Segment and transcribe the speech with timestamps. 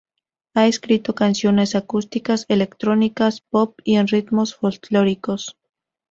[0.55, 5.57] Ha escrito canciones acústicas, electrónicas, pop y en ritmos folclóricos.